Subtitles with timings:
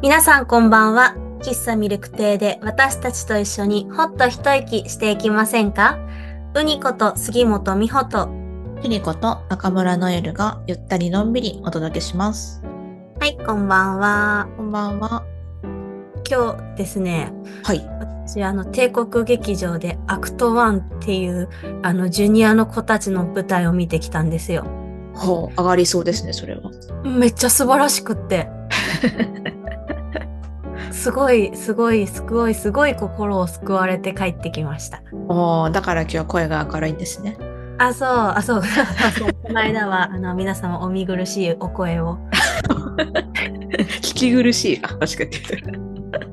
[0.00, 1.16] 皆さんこんばんは。
[1.40, 5.98] 喫茶ミルク亭で私たちと一緒にほっと一息していきませんか？
[6.54, 8.28] ウニこと杉本美穂と、
[8.80, 12.62] ひりこと中村ノエルがゆったりのんびりお届けします。
[13.18, 14.48] はい、こんばんは。
[14.56, 15.24] こんばんは。
[16.30, 17.32] 今日ですね、
[17.64, 17.80] はい。
[18.24, 21.48] 私あの帝国劇場でアクト1っていう
[21.82, 24.64] あのジュニアの子たちの舞台を見てきたんですよ。
[25.14, 26.70] ほう、上がりそうですね、それは。
[27.02, 28.48] めっちゃ素晴らしくって。
[31.08, 35.02] すごい、すごい、すごい、すごい心を救われて帰ってきました。
[35.28, 37.38] おーだから今日は声が明るいんですね。
[37.78, 42.18] あ、そう、あ、そう、そうこの間は、あの、皆様お見苦しいお声を。
[44.02, 44.80] 聞き苦しい。
[44.82, 45.30] あ、確かに。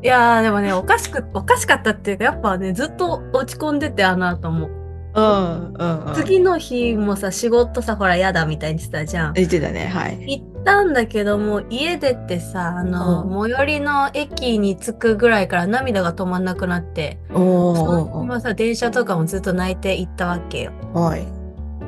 [0.03, 4.67] いやー、でもね、おかしく、おかしかったっていうか、やっぱね、ずっと落ち込んでて、あの後も。
[5.13, 6.13] うん、うん、うん。
[6.15, 9.33] 次の日もさ、仕事さ、ほら、やだみたいにしてたじゃん。
[9.35, 10.41] 言ってたね、はい。
[10.41, 20.71] 行ったんだけども、家出てさ、あの、うん最寄りの駅に着くぐらいから涙が止まんなくなって、おさ、電車とかもずっと泣いて行ったわけよ。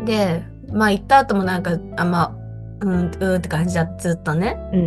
[0.05, 4.57] で、まあ行った後もなんか、あ、まあ、うん、うんって感じだ、ずっとね。
[4.71, 4.83] うん、う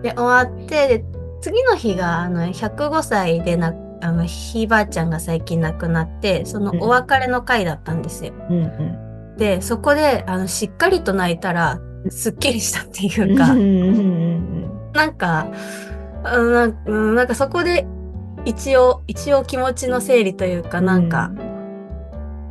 [0.00, 0.02] ん。
[0.02, 1.04] で、終わって、で
[1.40, 8.32] 次の日が、あの、105歳でな、あの、ひいばあちゃんが最近亡くなって、そのうんお別れの会だったんですよ。
[8.48, 8.66] うん、う
[9.34, 9.36] ん。
[9.36, 15.14] で、そこで、あの、しっかりと泣いたら、すっきりしたっていうか、、なん。
[15.14, 15.46] か、
[16.34, 16.52] うん。
[16.52, 17.14] なん。
[17.14, 17.26] なん。
[17.26, 17.86] かそこで、
[18.44, 21.08] 一応、一応気持ちの整理というか、なん。
[21.08, 21.30] か、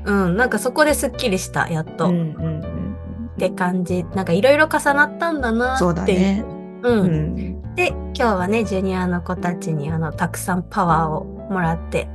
[0.06, 0.50] うん、なん。
[0.50, 2.10] かそこですっきりした、やっと。
[2.10, 3.32] うん、っうん、うん。
[3.38, 4.06] て感じ。
[4.16, 4.26] なん。
[4.26, 5.42] かいろいろ重なったん。
[5.42, 5.94] だなっていう。
[5.94, 6.46] だね。
[6.84, 7.00] うん。
[7.02, 7.76] うん。
[7.76, 10.64] で、今日はね、ジュニアの子たちにあの、たくさん。
[10.64, 12.10] パワーをもらって、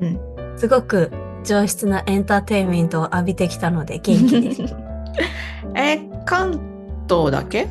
[0.00, 0.20] うん。
[0.56, 1.10] すごく
[1.44, 4.85] 上質なエンターテインメントを浴びてきたので元気です。
[5.74, 6.60] え、関
[7.08, 7.68] 東だけ？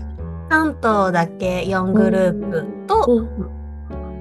[0.49, 3.49] 関東だけ4グループと、うん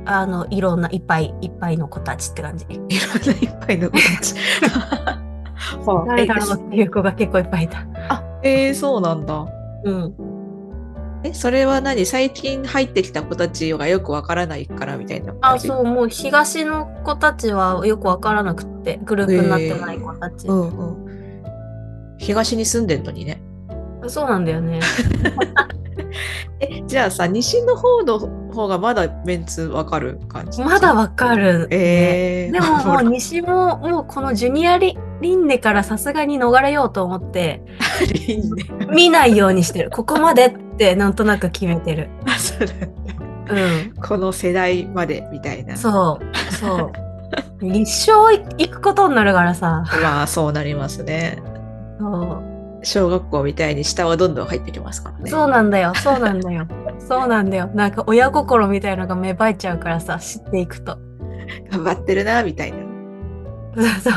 [0.06, 2.66] あの、いろんないっぱいいっぱいの子たちって感じ。
[2.66, 4.34] いろんないっぱいの子たち。
[5.86, 7.78] は誰だろうっていう子が結構いっぱいいた。
[8.08, 9.46] あ、えー、そうなんだ。
[9.84, 10.14] うん。
[11.22, 12.04] え、それは何？
[12.04, 15.68] 最近入ってきた子たちがよくわからないからみたいな感あ、じ。
[15.68, 20.46] そう、もう東の子たちはよくわからなくって、グループになってない子たち。
[20.48, 21.03] うんうん。
[22.18, 23.42] 東に住んでんのにね。
[24.06, 24.80] そうなんだよね。
[26.60, 28.18] え、じゃあさ、西の方の
[28.52, 30.62] 方がまだメンツわかる感じ？
[30.62, 31.76] まだわかる、ね。
[31.76, 37.62] えー、でももう西ももうこのジュニアリリンネからさすがに逃れようと思って。
[38.90, 39.90] 見ないようにしてる。
[39.90, 42.08] ここまでってなんとなく決めてる。
[42.26, 42.74] あそうだ
[43.50, 44.02] うん。
[44.02, 45.76] この世代までみたいな。
[45.76, 46.54] そう。
[46.54, 46.92] そう。
[47.62, 49.84] 一生行くことになるからさ。
[50.02, 51.42] まあそうなりますね。
[51.98, 55.30] そう小学校みたいに下はどんどん入ってきますからね。
[55.30, 55.94] そうなんだよ。
[55.94, 56.66] そうなんだよ。
[57.00, 57.70] そうなんだよ。
[57.74, 60.98] なんか親心みたいのが芽生えちゃうからさ、知っていくと。
[61.70, 62.78] 頑張ってるなみたいな。
[63.74, 64.12] そうそう。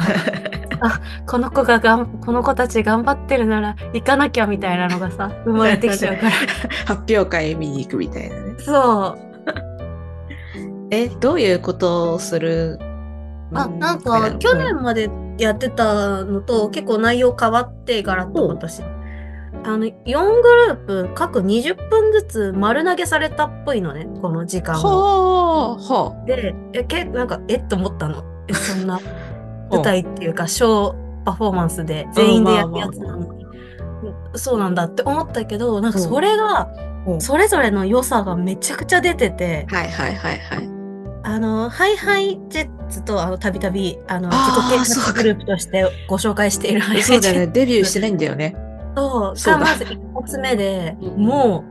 [0.79, 6.31] あ、この子ががん、この子たち頑張ってるなら行かなきゃみたいなのがさ、生まれてきちゃうから。
[6.85, 8.55] 発表会見に行くみたいなね。
[8.59, 9.27] そう。
[10.91, 12.79] え、どういうことをする
[13.53, 18.83] あ、なんか、去年までやってたのと結構内容変わって、ガラッと今年。
[19.63, 25.77] あの、4グループ各20分ずつ丸投げされたっぽいのね、この時間を。
[25.77, 28.23] はあ、はで、え、け、なんか、えっと思ったの。
[28.47, 28.99] え、そんな
[29.71, 33.45] 舞台っていうか、ショーパフォーマンスで全員でやるやつなのに。
[34.35, 36.87] そうなんだって思ったけど、なんかそれが、うん
[37.21, 39.75] それぞれの良さがめちゃくちゃ出てて、あ。
[39.77, 40.76] はいはいはいはい。
[41.27, 47.47] あの、 HiHi Jets と、あの、たびたび、あの、自己啓発グループとしてご紹介している HiHi Jets ね。
[47.47, 48.55] デビューしてないんだよね。
[48.95, 51.65] とそうだがまず一発目で、うんも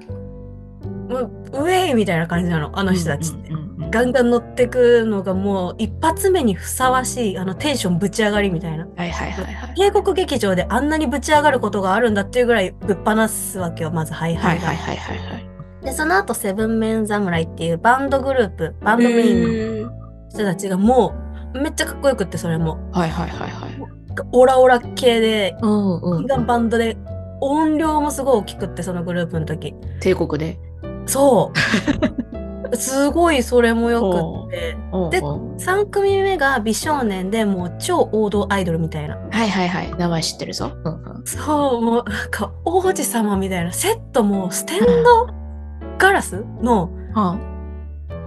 [1.08, 3.48] う、もう、ウェイみたいな感じなの、あの人たちって。
[3.48, 8.86] うんうんうんガンガン乗ってくのがもう一発目にふさわしいあのテンションぶち上がりみたいな。
[8.96, 9.74] はいはいはいはい。
[9.76, 14.66] 帝国劇場であんなにぶち上がることがあるんだっていうぐらいぶっ放すわけよ、まずハイハイが。
[14.66, 15.45] はいはいはいはいはい。
[15.86, 19.92] で、その後セブンメン侍っていうバンドグループ、バンドメインのン
[20.30, 21.14] 人たちがも
[21.54, 22.90] うめっちゃかっこよくってそれも。
[22.90, 23.70] はいはいはいはい。
[24.32, 26.96] オラオラ系で、うんうんガンバンドで
[27.40, 29.76] 音量もすごい大きくってそのグループの時。
[30.00, 30.58] 帝国で？
[31.06, 32.74] そう。
[32.76, 34.56] すごいそれもよくって。
[34.60, 39.16] でうんうん3組目が美少年でもう超王道アイドルみたいな。
[39.30, 39.94] はいはいはい。
[39.96, 40.72] 名前知ってるぞ。
[40.84, 43.72] うんうんそう、もうなんか王子様みたいな。
[43.72, 45.45] セットもステンド
[45.98, 47.38] ガラスのは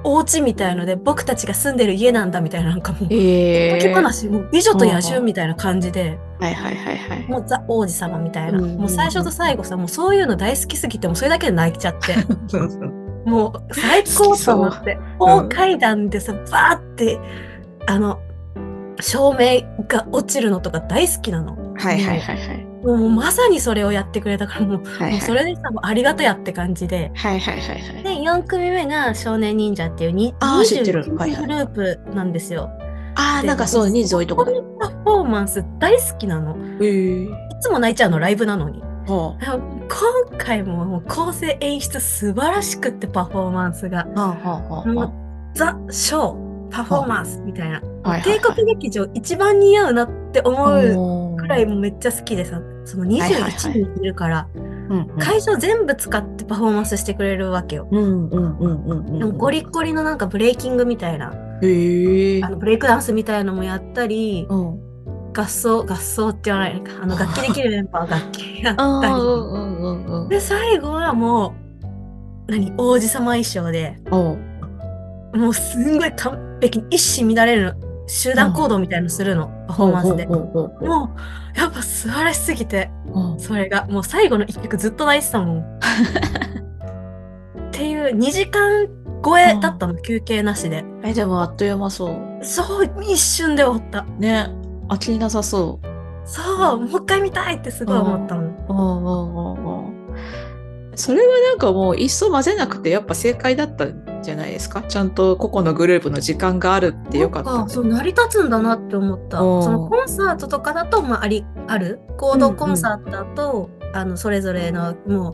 [0.04, 7.28] お家みたいので僕たちが住んでる家なんだみたいななんかもう、え解き放し、もう美女と野獣みたいな感じで、はいはいはいはい。
[7.28, 8.60] もうザ王子様みたいな。
[8.60, 12.16] うんもう最初と最後さ、もうそういうの大好きすぎてもうそれだけで泣いちゃって。
[13.26, 14.98] もう最高と思って。
[15.20, 17.20] 大階段でさ、バーって、
[17.86, 18.20] あの、
[19.02, 21.58] 照明が落ちるのとか大好きなの。
[21.76, 22.69] はいはいはいはい。
[22.84, 27.12] もうまさにそれをやってくれたから、もう、はいはいもうそれでさ、もうありがとやって感じで。
[27.16, 28.04] はいはいはいはい。
[28.04, 32.70] で、4組目が少年忍者っていうにあー知ってる21はいはいグループなんですよ。
[33.16, 34.52] ああ、でなんかそう、人数多いとこだ。
[34.52, 36.56] このパフォーマンス大好きなの。
[36.82, 37.28] いへえ。
[37.62, 38.82] つも泣いちゃうの、ライブなのに。
[38.82, 39.60] はでも
[40.30, 44.08] 今回ももう構成演出素晴らしくってパフォーマンスが。
[44.16, 44.20] あ。
[44.22, 45.12] はあはあもう
[45.56, 47.82] ザ・ショー、パフォーマンスみたいな。
[48.24, 54.70] 帝国劇場一番似合うなって思うくらいもめっちゃ好きでさ、そのはいはいはい21人いるから、うんうん
[55.20, 57.88] 会場全部使ってパフォーマンスしてくれるわけよ。
[57.92, 61.34] でもゴリッゴリのなんかブレイキングみたいな、あ。
[62.50, 64.80] のブレイクダンスみたいなのもやったり、うん。
[65.32, 69.12] 合奏、合奏って言わないのか、あの楽器できるメンバーが楽器やったり。
[69.14, 70.30] うんうんうんうん。
[70.30, 71.54] で、最後はも
[72.48, 77.76] う、何、王子様衣装で、もうすんごい完璧に一糸乱れる
[78.10, 80.26] 集団行動みたいのするの、パフォーマンスで。
[80.26, 81.16] も
[81.56, 82.90] う、やっぱ素晴らしすぎて、
[83.38, 85.60] それが、もう最後の一曲ずっと泣いてたもん。
[85.62, 85.64] っ
[87.72, 88.88] ていう2時間
[89.24, 90.84] 超えだったの、休憩なしで。
[91.04, 92.16] え、でもあっという間そう。
[92.42, 94.04] そう、一瞬で終わった。
[94.18, 94.50] ね。
[94.88, 95.88] 飽きなさそう。
[96.26, 99.58] そう、もう一回見たいってすごい思ったの。
[101.08, 101.28] うんうんうんうん。
[101.28, 104.82] それはなんかもういっそ混ぜなくてやっぱ正解だったんじゃないですか？
[104.82, 109.40] ちゃんと個々のグループの時間があるってよかったそう成り立つんだなって思った。
[109.40, 112.00] うんそのコンサートとかだと、まあ、あり、ある？
[112.18, 115.34] 合同コンサートだと、あの、それぞれの、もう、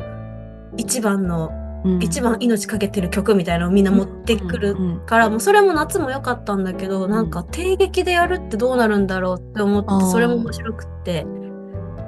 [0.78, 11.26] 一番の、うん一番命かけてる曲みたいなのをみんな持ってくるうんうんから、もうそれも夏も良かったんだけど、なんか定劇でやるってどうなるんだろうって思ってそれも面白くって。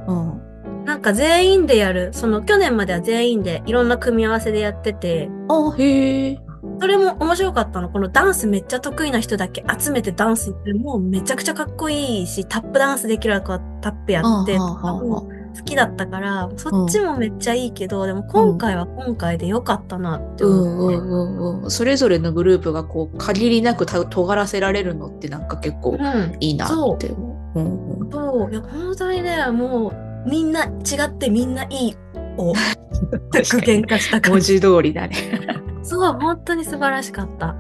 [0.08, 0.47] うん
[0.88, 6.40] なんか全員でやる、その去年までは全員でいろんな組み合わせでやってて、あへえ。
[6.80, 7.90] それも面白かったの。
[7.90, 15.28] このダンスめっちゃ得意な人だけ集めてダンスってもうめちゃくちゃかっこいいし、タップダンスできる子はタップやって、好
[15.66, 20.96] きだったから、そっちもめっちゃいいけど、でも今回は今回で良かったなってう思って。
[20.96, 21.70] んうんうんうん。
[21.70, 26.38] それぞれのグループがこう限りなくた尖らせられるのってなんか結構うん。
[26.40, 27.12] いいなって。
[27.12, 27.60] 思う。
[27.60, 28.10] うんうん。
[28.10, 30.70] そう、いや、本当にね、もう、みんな違
[31.06, 31.96] ってみんないい
[32.38, 32.54] を
[33.32, 34.56] 具現化した感文じ。
[34.56, 35.16] 字通りだね。
[35.82, 37.56] そう、本当に素晴らしかった。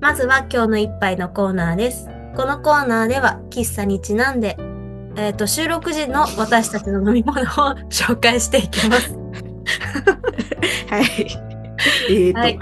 [0.00, 2.08] まずは今日の一杯のコーナーです。
[2.34, 4.56] このコーナーでは喫茶にちなんで、
[5.16, 7.44] えっ、と、収録時の私たちの飲み物を
[7.90, 9.14] 紹介していきます。
[10.88, 11.04] はい。
[12.08, 12.58] えーと、はい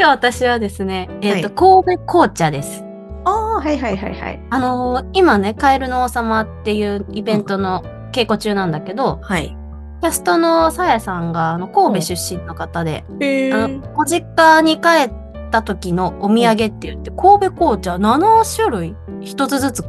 [0.00, 2.82] 今日私はですね、えっ、と、は神戸紅茶です。
[3.26, 4.40] ああ、はいはいはいはい。
[4.48, 9.54] あのー今ね、カエルの王様っていうイベントの稽古中なんだけど、はい。
[10.00, 19.84] キャストのさやさんがあの神戸出身の方で、えあのご実家に帰った時のお土産って言って、神戸紅茶7種類一つずつ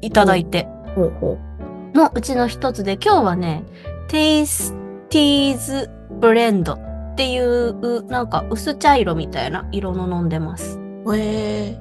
[0.00, 0.66] いただいて
[0.96, 3.64] のうちの一つで、今日はね、
[4.08, 4.72] テイス
[5.10, 5.90] ティーズ
[6.22, 6.78] ブレンド
[7.12, 10.78] っていう、なんか薄茶色みたいな色の飲んでます。
[11.04, 11.16] う。
[11.16, 11.78] え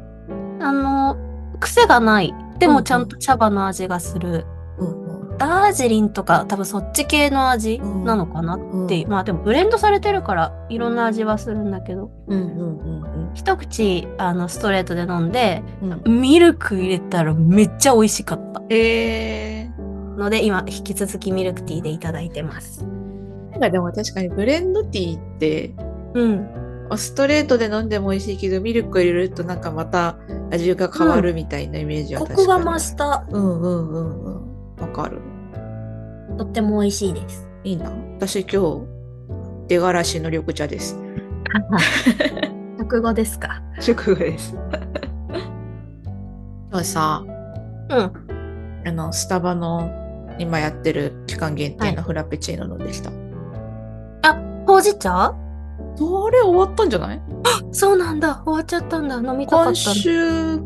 [0.59, 1.17] あの、
[1.59, 2.33] 癖がない。
[2.59, 4.45] でもちゃんと茶葉の味がする。
[4.79, 9.07] ーうんうんダージリンとか多分そっち系の味なのかなっていう。
[9.07, 12.11] まあでもブレンドされてるからいろんな味はするんだけど。
[12.27, 16.21] うんうんうん一口あのストレートで飲んで、うんうん。
[16.21, 18.61] ミルク入れたらめっちゃ美味しかった。
[18.69, 19.71] え
[20.17, 22.85] ので今引き続きミルクティーでいただいてます。
[23.51, 25.73] ー、なんかでも確かにブレンドティーって
[26.13, 26.47] うん。
[26.97, 30.17] ストレートで飲んでも美味しいけどミルク入れるとなんかまた
[30.51, 32.59] 味が変わるみたいなイメージはコ確かに。
[32.59, 33.25] クが増した。
[33.31, 34.75] うんうんうんうん。
[34.75, 35.21] わかる。
[36.37, 37.47] とっても美味しいです。
[37.63, 37.89] いいな。
[38.17, 38.81] 私今日
[39.69, 40.99] 出がらしの緑茶です。
[42.77, 43.61] 食後ですか？
[43.79, 44.53] 食後です。
[46.71, 47.23] 今日さ、
[47.89, 48.11] うん。
[48.85, 49.89] あの、スタバの
[50.39, 53.11] 今やってる期間限定はいのフラペチーノ飲んでした。
[54.67, 55.33] ほうじ茶？
[55.95, 57.21] それ終わったんじゃない？
[57.71, 58.41] そうなんだ。
[58.45, 59.15] 終わっちゃったんだ。
[59.15, 59.75] 飲みたかった今。
[59.75, 60.59] 週、あ、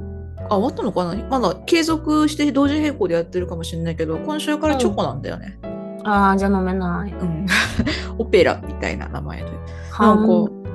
[0.50, 1.16] 終わったのかな？
[1.30, 5.58] まだ継続して同時並行でやってるかもしれないけど、今週からチョコなんだよね。
[6.04, 7.12] ああ、じゃあ飲めない。
[7.12, 7.46] うん。
[8.20, 9.46] オペラみたいな名前で。
[9.92, 10.28] はなん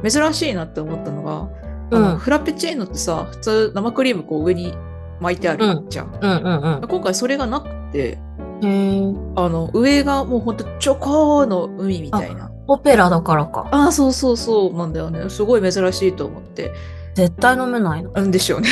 [0.03, 1.49] か珍しいなって思ったのが、
[1.93, 4.75] あのうんフラペチーノってさ、普通生クリームこう上に
[5.21, 6.19] 巻いてあるじゃん。
[6.21, 8.19] うんうん今回それがなくて。
[8.63, 12.51] あの、上がもうほんとチョコの海みたいな。
[12.73, 13.69] オペラだからか。
[13.71, 15.29] ああ、そうそうそうなんだよね。
[15.29, 16.73] すごい珍しいと思って。
[17.15, 18.13] 絶対飲めないの。
[18.13, 18.69] なんでしょうね。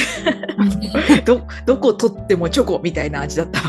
[1.27, 3.61] ど、どこ取ってもチョコみたいな味だった。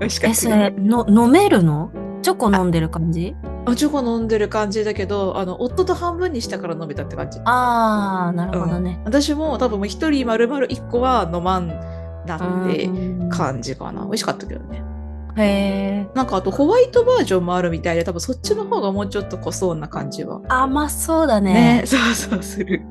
[0.00, 1.90] 美味しかっえ、たそれ、の、飲めるの？
[2.22, 3.36] チョコ飲んでる感じ？
[3.66, 9.00] あチョコ飲んでる感じだけどあの夫と半分にしたから飲めたって感じあー、なるほどね。
[9.04, 11.68] 私も多分一人丸々一個は飲まん
[12.26, 14.82] なってうん感じかな美味しかったけどね
[15.36, 16.16] へー。
[16.16, 20.40] なんかあとホワイトバージョンもあるみたいで多分そっちの方がもうちょっと濃そうな感じは。
[20.48, 21.80] 甘そうだね。
[21.80, 21.82] ね。
[21.86, 22.82] そうそうする。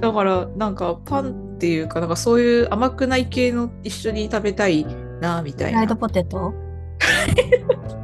[0.00, 4.86] だからなんかパンっていうかなんかそういう甘くない系の一緒に食べたい
[5.20, 5.80] なみたいな。
[5.80, 6.54] フライドポテト？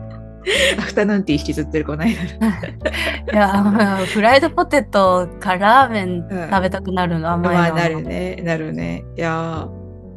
[0.79, 2.23] アフタヌーンティー引きずってるこないだ
[3.33, 3.65] いや、
[4.07, 7.61] フライドポテトかラーメン食べたくなるの甘いの。
[7.63, 8.37] まあなるね。
[8.45, 9.05] なるね。
[9.17, 9.76] いやー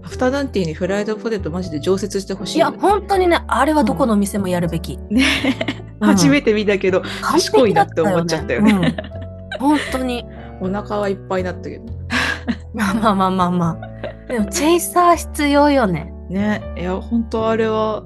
[0.10, 4.98] アフタヌーンティーにフライドポテトマジで常設してほしいいや、本当にね、あれはどこの店もやるべき。
[5.12, 5.24] ね
[6.02, 8.72] うん初めて見たけど、賢いなって思っちゃったよね。
[8.72, 10.26] うん本当に。
[10.62, 11.86] お腹はいっぱいになったけど
[12.74, 14.28] まあまあまあまあまあ。
[14.28, 16.12] でも、チェイサー必要よね。
[16.30, 18.04] ねいや本当あれは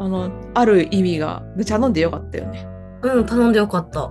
[0.00, 2.66] あのある意味がで頼んでよかったよね
[3.02, 4.10] うん、頼んでよかった。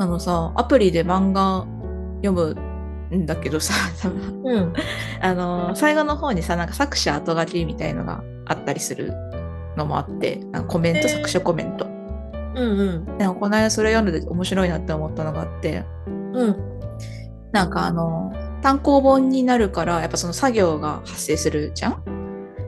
[0.00, 1.66] あのさアプリで漫画
[2.22, 2.67] 読む
[3.16, 3.74] んだけどさ
[4.44, 4.72] うん。
[5.20, 9.12] あの最後の方にさなんか作者後書きみたいのがあったりする
[9.76, 11.86] のもあってコメント作者コメント
[12.54, 13.18] うんうん。
[13.18, 16.56] でもこの間それ読んでて面白いなって思ったのがあってうん。
[17.52, 22.02] なんかあの単行本になるからやっぱその作業が発生するじゃん？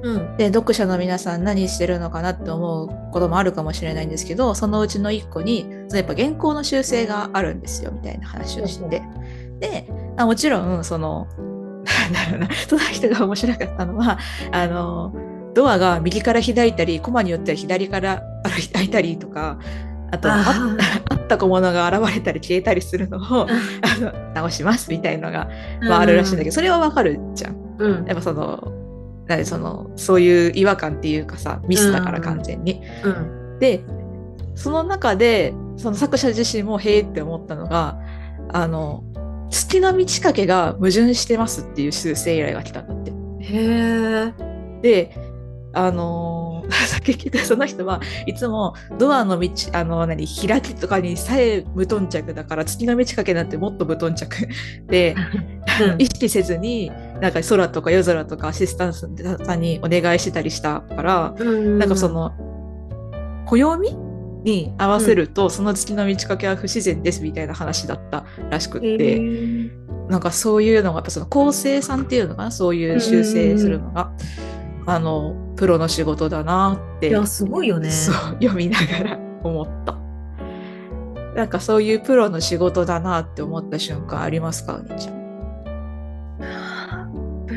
[0.03, 0.37] うん。
[0.37, 9.03] で読者の皆さん何してるのかなって思うこともあるかもしれないんですけどそのうちの一個にやっぱ原稿の修正があるんですよみたいな話をして
[9.61, 9.87] で
[10.17, 11.29] あもちろんその
[11.85, 14.19] なんだろうなその人が面白かったのは
[14.53, 15.15] あの
[15.55, 18.23] ドアが右から開いたりコマによっては左から
[18.73, 19.59] 開いたりとか
[20.13, 20.75] あとあ
[21.15, 27.77] った小物が現れたり消えたりするのをあの直しますみたいのが、ーまあ、あるらしいんだけどそれはわかるじゃん。
[27.79, 28.07] うん。
[28.07, 32.83] やっぱその何そのそういう違和感っていうかさミスだからうん完全に。
[33.05, 33.59] うん。
[33.61, 33.85] で
[34.57, 37.99] その中でその作者自身もへえって思ったのが
[38.53, 39.05] あの
[39.51, 43.11] 月の満ち欠けが矛盾してますっていう修正依頼が来たんだって。
[43.11, 43.15] へ
[44.29, 44.81] え。
[44.83, 45.15] で
[45.73, 46.51] あのー
[46.87, 54.49] さっき聞いたその人はいつもドアの道あの何開きとかにさえ無頓着だから月の満ち欠けなんてもっと無頓着
[54.89, 55.17] で
[55.99, 56.91] 意識せずに
[57.21, 61.79] なんか空とか夜空とかアシスタントさんにお願いしてたりしたから、うん。
[61.79, 62.33] なんかそ、の
[63.47, 63.97] 暦
[64.43, 69.71] に合わせると、その月の満ち欠けは不自然ですみたいな話だったらしくっへて、ー。
[70.09, 72.51] なんかそういうのがやっぱその構成さんっていうのかな？
[72.51, 74.13] そういう修正するのが、
[74.87, 77.09] あのプロの仕事だなって。
[77.09, 77.91] いや、すごいよね。
[77.91, 79.97] そう読みながら思った。
[81.37, 84.75] なんかそういうプロの仕事だなって思った瞬間ありますか？
[84.75, 85.20] お兄ちゃん。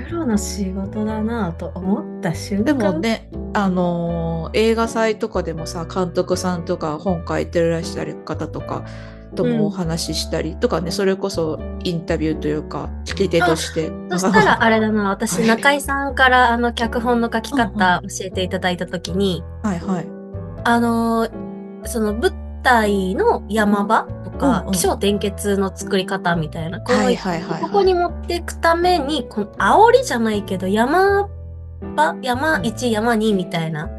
[0.08, 2.66] プロの仕事だなと思った瞬間。
[2.66, 8.84] でもね、あのー映画祭とかでもさ監督さんとか本書いてらっしゃる方とか
[9.36, 13.92] ともお話ししたりとかね、それこそインタビューというか聞き手として。
[14.12, 20.08] そしたらあれだな、 私、はい中井さんからあの脚本の書き方教えていただいたときに、はいはい。
[20.64, 21.32] あのー
[21.86, 22.32] その舞
[22.64, 24.72] 台の山場とか、うんうん。
[24.74, 26.94] 起承転結の作り方みたいな、こ
[27.62, 31.30] ここに持っていくために、この煽りじゃないけど、山
[31.96, 33.90] 場、山1、山2みたいな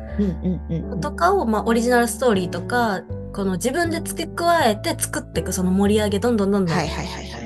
[1.00, 3.02] とかを、まあ、オリジナルストーリーとか、
[3.32, 6.76] この自分で付け加えて作っていく、その盛り上げ、どんどんどんどん。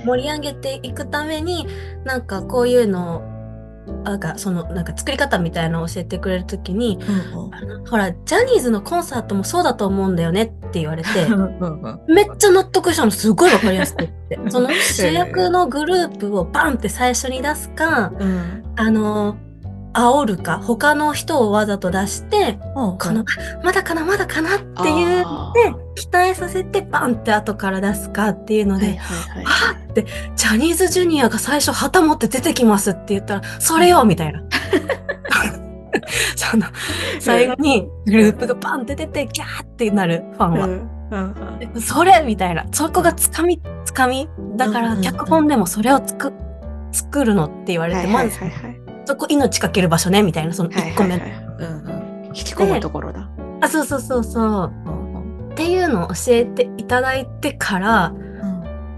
[0.04, 1.66] 盛り上げていくために
[2.04, 3.22] なんかこういうの
[4.04, 7.54] なんかそのなんか作り方みたいなのを教えてくれるときにうんうん。
[7.54, 11.08] あのほらジャニーズのコンサートもそうだと思うんだよねって言われて
[12.08, 13.10] めっちゃ納得したの。
[13.10, 14.38] すごいわかりやすくって。
[14.48, 18.62] その主役のグループをバンって最初に出すかうん。
[18.76, 19.36] あの
[19.94, 23.24] 煽るか他の人をわざと出してうんこの
[23.64, 25.52] まだかなまだかなっていうあ
[25.98, 34.42] で期待させてバンって後から出すかっていうので、ーはいはいはいって、ジャニーズジュニアが最初旗持って出てきますって言ったら、それよみたいな。
[36.36, 36.66] その、
[37.20, 40.66] 最後にグループがバンって出て、ギャーってなるファンは。
[40.66, 42.66] うんうんうんそれみたいな。
[42.70, 44.28] そこがつかみ、つかみ。
[44.56, 46.32] だから脚本でもそれをつく、
[46.92, 51.22] 作るのって言われて、まずいはいはいそこ命かける場所ね、みたいな、その1個目の。
[51.22, 53.28] はいはいはいうんうん引き込むところだ。
[53.60, 54.72] あ、そうそうそうそう。
[55.58, 58.12] っていうのを教えていただいてから、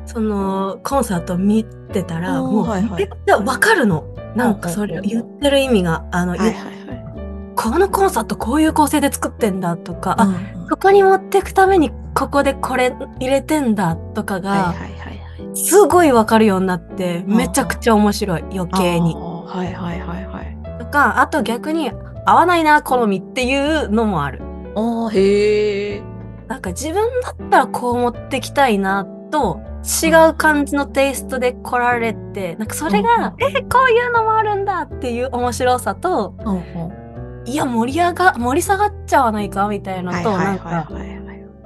[0.04, 4.04] そのコンサート見てたら、もう、はいはいかるの？
[4.36, 7.54] なんかそれを言ってる意味が、あの、はいはいはい。
[7.56, 15.56] このコンサートこういう構成で作ってんだとか、あ、うんうんここに持ってくためにここでこれ入れてんだとかが、はいはいはいはい。
[15.56, 19.14] すごいわかるようになって、うんめちゃくちゃ面白い、余計に。
[19.14, 20.58] はいはいはいはい。
[20.78, 21.90] だか、あと逆に
[22.26, 24.42] 合わないな、好みっていうのもある。
[24.76, 26.09] ああ、へえ。
[26.50, 29.60] なんか自分だったらこう持ってきたいなと、
[30.02, 37.48] 違う感じのテイストで来られて、なんかそれが、え、こういうのもあるんだっていう面白さと、うんうん。
[37.48, 40.88] いや、盛り上が、盛り下がっちゃわないかみたいなと、なんか。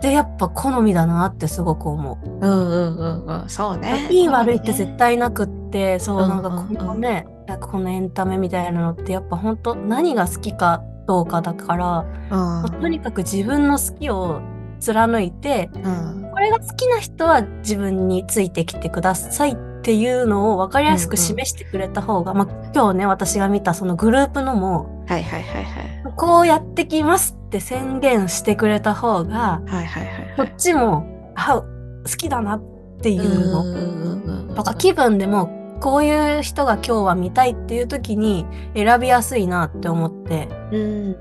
[0.03, 2.47] で、やっぱ好みだなってすごく思う。
[2.47, 3.49] うんうんうんうん。
[3.49, 4.07] そうね。
[4.11, 12.81] いい悪いって絶対なくって、そう、うんなんかこのね、なんかこのエンタメみたいなのってやっぱ本当何が好きかどうかだから、うん。
[12.83, 14.43] とにかく自分の好きを
[14.81, 16.31] 貫いて、うん。
[16.33, 26.13] これが好きな人は自分についてきてくださいっていうのを分かりやすく示してくれた方が、まあ今日ね、私が見たそのグループのも、はいはいはいはい。
[26.17, 30.55] こうやってきますって宣言してくれた方が、はいはいはいこっはい。
[30.57, 32.63] ちも、あ、好きだなっ
[33.01, 33.61] ていうの。
[33.63, 35.51] うんうんうんとか気分でも
[35.81, 41.17] こういう人が今日は見たいっていう時に選びやすいなって思ってうん。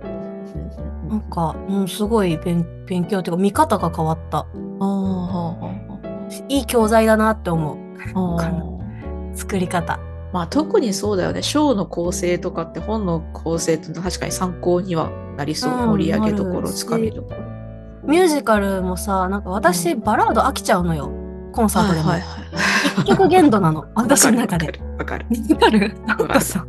[1.14, 4.48] なんか、うん、すごい勉勉強っていうか見方が変わった。
[6.50, 9.38] いい教材だなって思う。
[9.38, 10.00] 作り方。
[10.32, 11.44] まあ特にそうだよね。
[11.44, 15.74] ショーの構成とかって本の構成って確かに参考にはなりそう。
[15.74, 17.38] うん盛り上げどころ、つかみどころ。
[18.08, 21.12] ミュージカルもさなんか私バラード飽きちゃうのよ。
[21.52, 22.24] コンサートでも、はい
[22.98, 23.86] 一曲限度なの。
[23.94, 24.74] 私の中で。
[24.98, 25.26] わかる。
[25.52, 25.96] わかる。
[26.08, 26.66] なんかさ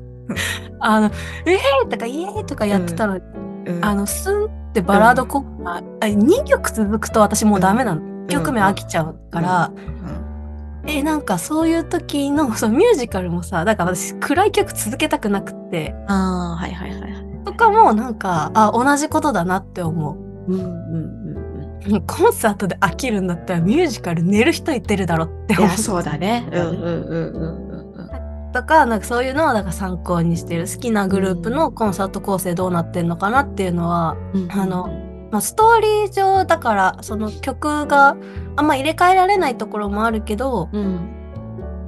[0.81, 1.11] あの
[1.47, 3.44] 「えー!」とか「イエーイ!」とかやってたのにうん
[3.83, 8.00] あの、スンってバラードコーナー、あ2曲続くと私もうダメなの。
[8.26, 9.71] 1曲目飽きちゃうから、
[10.87, 17.44] え、なんかそういう時の、そう、ミュージカルもさ、だから私暗い曲続けたくなくって、ああ、はいはいはいはい。
[17.44, 20.52] とかもなんか、あ、同じことだなって思う。
[20.52, 22.02] うんうんうんうん。
[22.06, 25.68] コンサートで飽きるんだったらミュージカル寝る人言ってるだろって思う。
[25.68, 26.47] いや、そうだね。
[26.52, 27.63] うんうんうんうんうんうん。
[28.55, 30.63] とか、なんかそういうのをなんか参考にしてる。
[30.63, 34.17] 好きなグループのコンサート構成どうなってんのかなっていうのは、
[34.49, 34.88] あの、
[35.31, 38.17] まあ、ストーリー上だからその曲が
[38.55, 41.11] あんま入れ替えられないところもあるけどうん。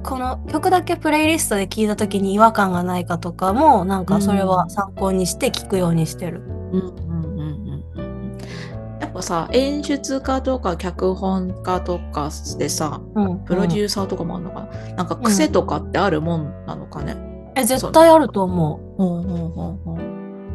[0.03, 6.56] この曲だけプレイリストで聴いた時に違和感がないかとかもなんかそれは参考にして聴くようにしてる。
[9.17, 13.39] ぱさ、演出家とか脚本家とかでさ、うん。
[13.45, 17.15] プロデュうんーサーとかもあるのかな、なんか癖とかってあるもんなのかね？
[17.55, 19.01] え絶対あると思う。
[19.01, 19.97] ほうほうほうほう。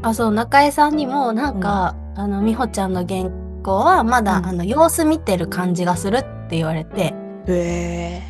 [0.03, 3.31] あそう中江さんにもなんか、あの美穂ちゃんの原
[3.62, 4.46] 稿はまだ、うん。
[4.46, 7.14] あの様子見てる感じがするって言われて。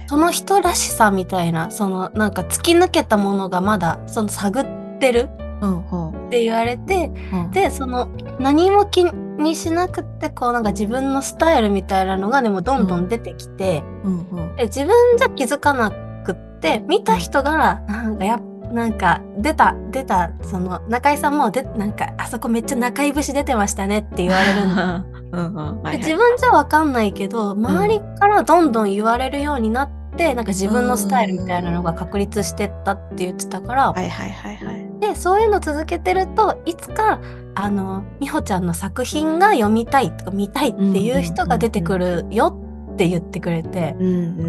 [0.08, 4.66] その人らしさみたいなそのなんか突き抜けたものがまだその探っ
[4.98, 5.28] てる。
[5.60, 7.50] うんうんって言われてうん。
[7.50, 8.08] でその
[8.40, 14.56] 何も気にしなくってこうなんか自分のスタイルみたいなのがでもどんどん出てきて、うんうん。
[14.56, 25.82] で自分じゃ気づかなくって見た人がなんかやっなんか出た出たその中井さんもでなんかあそこめっちゃ中井節出てましたねって言われるんだ うん。
[25.98, 34.81] 自分じゃわかんないけど周りからどんどん言われるようになって、なんか自分のスタイルみたいなのが確立してったって言ってたから、はいはいはいはい。
[35.02, 37.20] でそういうの続けてるといつか
[37.56, 42.56] あの美穂ちゃんの作品が読みたいとか見たいっていう人が出てくるよ
[42.94, 44.42] って言ってくれて、うんうんう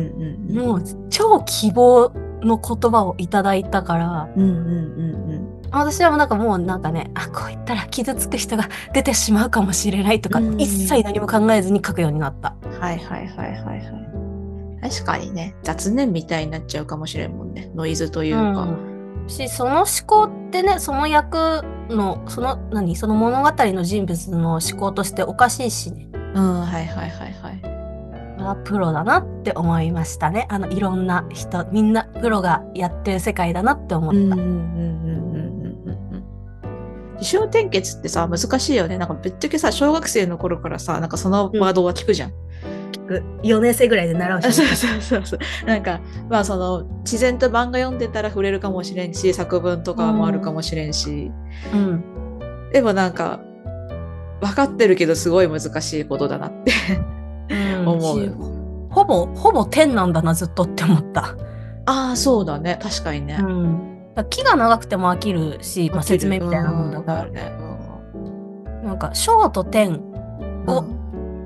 [0.49, 0.67] んうん。
[0.67, 12.55] もう超希望の言葉をいただいたからうんうんうん私はもうなんかもうなんかねあこう言ったら傷つく人が出てしまうかもしれないとか、うん一切何も考えずに書くようになった。
[12.63, 12.79] うん。
[12.79, 14.89] はいはいはいはいはい。
[14.91, 17.71] 確かにね、雑念みたいになっちゃうかもしれんもんね。
[17.73, 18.63] ノイズというか。
[18.63, 18.92] うん
[19.27, 22.95] しその思考ってねその役のその何？
[22.95, 27.61] その物語の人物の思考としておかしいしねうん、はいはいはいはい。
[28.39, 34.17] あプロだなって思いましたねあのいろんな人みんなプロがやってる世界だなって思った。
[34.17, 36.23] うんうんうんうんうんうんうん。
[37.13, 38.97] 自称転結ってさ、難しいよね。
[38.97, 42.33] なんかぶっちゃけさ、小学生の頃からさ、なんかそのワードは聞くじゃん。
[43.43, 45.39] 4年生ぐらいで習うし、そうそうそうそう。
[45.65, 51.31] なんか、まあその、自然と漫画読んでたら触れるかもしれんし、作文とかもあるかもしれんし、
[51.73, 53.41] うん、でもなんか、
[54.41, 56.73] 分かってるけどすごい難しいことだなって
[57.85, 58.35] 思しう。
[58.89, 61.35] ほぼほぼ天なんだなずっとって思った。
[61.85, 62.79] ああ、そうだね。
[62.81, 63.37] 確かにね。
[63.39, 67.51] うん、木が長くても飽きるし、まあ、説明みたいなもんだから、うんね。
[68.83, 70.85] なんか小と天うんを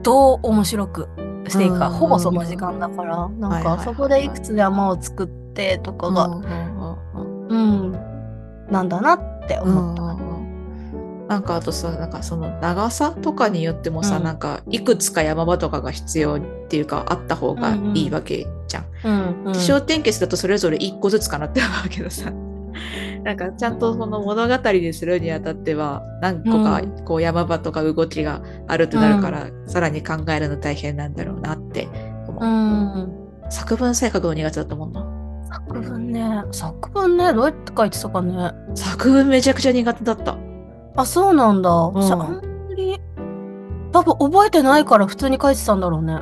[0.04, 1.10] どう面白く
[1.50, 7.92] していくか、うんほぼその時間だから、なんかそこでいくつ山を作ってとかが、うんうんうんうん、
[8.72, 10.04] なんだなってうん思った。
[10.04, 10.28] うんうん
[11.28, 14.24] なんかあとさなんかその長さとかによってもさ、うん。
[14.24, 18.86] なんかいくつか山場とかが必要っていうかあった方がいいわけじゃん。
[19.04, 22.32] うんうん気象点結だとそれぞれ1個ずつかなって思うけどさ
[23.28, 31.90] なんかちゃんとその物語にするにあたっては何個かこう山場とか動きがあるとなるから、さらに考えるの大変なんだろうなって
[32.26, 32.46] 思う。
[32.46, 33.52] うん。
[33.52, 35.50] 作文さえ書くの苦手だと思うな。
[35.52, 36.42] 作文ね。
[36.54, 38.52] 作文ね、どうやって書いてたかね。
[38.76, 40.38] 作文めちゃくちゃ苦手だった。
[40.96, 41.70] あ、そうなんだ。
[41.70, 42.98] んじゃあ、あんまり、
[43.92, 46.18] 多分覚えてないから普通に書いてたんだろうね。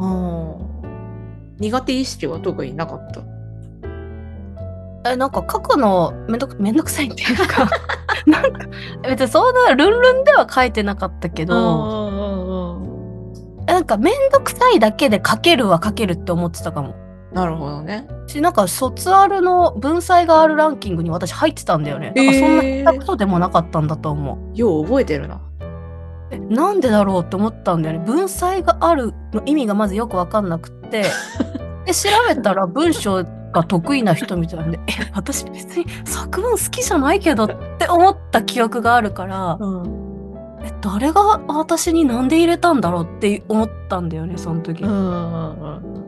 [0.00, 0.56] うん。
[1.60, 3.31] 苦手意識は特になかった。
[5.04, 7.68] え、なんか書くのめんどく、めんどくさいっていうか、
[8.26, 8.66] なんか、
[9.02, 12.80] 別にそんなルンルンでは書いてなかったけど、
[13.66, 16.94] なんかめんどくさいだけで書けるは書けるって思ってたかも。
[17.32, 18.06] なるほどね。
[18.26, 22.12] し、なんか卒アルの文才があるランキングに私入ってたんだよね。
[22.14, 24.58] なんかそんな下手くそでもなかったんだと思う。
[24.58, 25.40] よう覚えてるな。
[26.30, 28.04] えなんでだろうって思ったんだよね。
[28.06, 31.04] 文才があるの意味がまずよくわかんなくって。
[31.86, 40.34] で、調べたら文章が得意な人みたいなんで、え、私別に作文好きじゃないけどって思った記憶があるから、うん。
[40.64, 44.82] え、誰が私になんで入れたんだろうって思ったんだよね、その時。
[44.82, 46.02] うんうんうん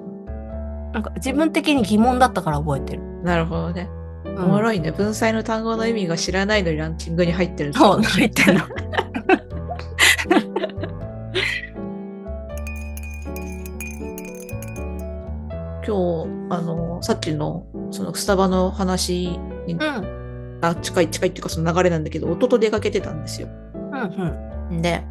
[0.95, 3.03] なんか自分的に疑問だったから覚えてる。
[3.03, 3.25] うん。
[3.25, 3.89] なるほどね。
[4.25, 4.93] うんおもろいね。
[4.93, 8.61] 文才の単語の意味が知らないのにランキングに入ってるそう、入ってるの。
[15.87, 20.59] 今日、あの、さっきの、そのスタバの話に、うん。
[20.61, 23.49] あ、近い近いっていうかその流れなんだけど、夫と出かけてたんですよ。
[24.71, 24.83] うん。
[24.83, 25.03] で、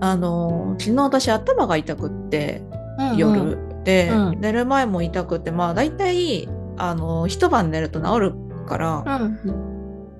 [0.00, 2.62] あの、昨日私頭が痛くって、
[2.98, 3.16] うん。
[3.16, 3.58] 夜。
[3.84, 8.34] で、うん寝る前も痛くて、まあ大体、あの、一晩寝ると治る
[8.66, 9.38] から、うん。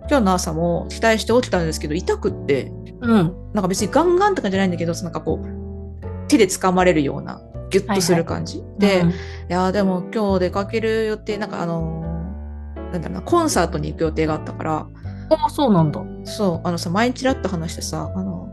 [0.09, 3.51] 今日の朝も期待して起きたんですけど、痛くって、うん。
[3.53, 8.63] なんか別にガンガンとかじゃないんだけど、なんかこう、手で掴まれるような、ギュッとする感じ？
[8.79, 9.13] で、うんい
[9.49, 14.87] やーでも今日出かける予定、なんかあのーなんだろうな、コンサートに行く予定があったから、
[15.31, 16.01] あ、そうなんだ。
[16.25, 18.49] そう、あのさ、毎日らっと話してさ、あの、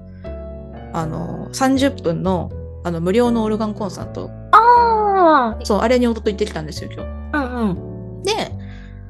[0.94, 2.52] あの、30分の、
[2.84, 7.46] あの、無料のオルガンコンサート、あそう、あれにおとと行ってきたんですよ、今あ。
[7.46, 8.24] うんうん。
[8.26, 8.36] 日。
[8.36, 8.52] で、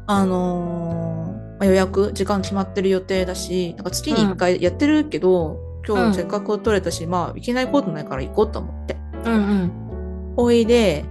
[0.07, 8.95] あのーまあ予約、時間決まってる予定だし、なんか月に1回やってるけど、今日せっかく取れたし、まあ、いけないことないから行こうと思って。
[9.25, 9.82] うんうん。
[10.35, 11.05] おいで、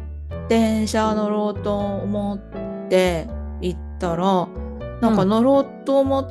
[0.49, 3.27] 電車乗ろうと思って
[3.61, 4.49] 行ったら、
[5.01, 6.29] なんか乗ろうと思っ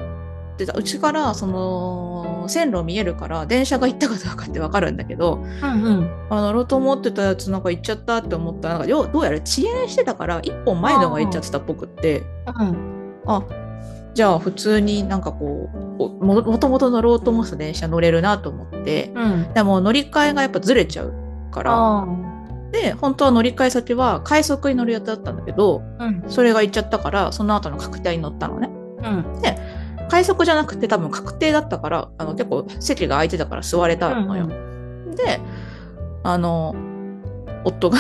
[0.58, 6.28] てた、うちからその線路見えるから電車が行ったかどうかってわかるんだけど、うんうん。
[6.30, 13.16] あ乗ろうと思ってたやつなんか行っちゃったって思ったら、なんかよどうやら遅延してたから一本前のが行っちゃってたっぽくって、うん。
[13.26, 13.44] あ、
[14.14, 19.54] じゃあ普通になんかこう、おももともと乗ろうと思ってた電車乗れるなと思って、うん。
[19.54, 21.14] でも乗り換えがやっぱずれちゃう
[21.52, 22.06] から、あ
[22.72, 26.06] で、本当は乗り換え先は快速に乗る予定だったんだけど、あ。
[26.06, 26.24] うん。
[26.28, 28.70] それが行っちゃったから、その後の確定に乗ったのね。
[29.04, 29.26] うん。
[30.12, 34.48] 快速じゃなくて多分確定だったから、あの結構席が空いてたから座れたのよ。
[35.16, 35.40] で、
[36.24, 36.76] あの、
[37.64, 37.98] 夫が、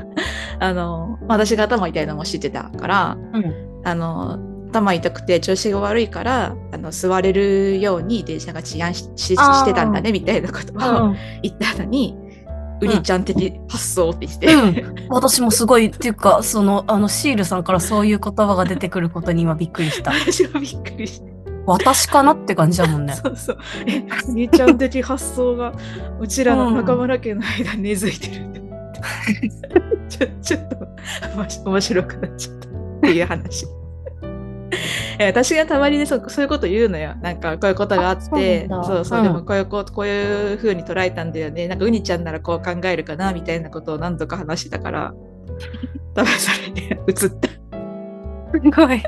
[0.58, 3.54] あの、私が頭痛いのも知ってたから、うん。
[3.84, 4.38] あの、
[4.72, 11.16] 頭痛くて調子が悪いから、あの、座れるように電車が治安ししてたんだね、みたいなことをうん。
[11.42, 12.29] 言ったのに、う
[12.86, 15.08] りちゃん的発想って言って、うん。
[15.08, 20.12] 私もすごい、っていうか、その、あの、シールさんからそういう言葉が出てくることに今びっくりした。
[20.26, 21.30] 私はびっくりして。
[21.66, 23.14] 私かなって感じだもんね。
[23.14, 23.58] そうそう。
[23.86, 25.74] え、兄ちゃん的発想が
[26.18, 29.50] うちらの中村家の間に根付いてるって思って。
[30.08, 32.70] ちょちょっと面白くなっちゃったっ
[33.02, 33.66] ていう話。
[35.18, 37.14] え私がたまにねそうそういうこと言うのよ。
[37.22, 41.68] なんかこういうことがあって、あそうそうでもこういうこうこういう風に捉えたんだよね。
[41.68, 45.14] なんかうにちゃんならこう考えるかなみたいなことを何度か話してたから、
[46.14, 47.48] 多分それに映った。
[48.52, 49.02] すごい。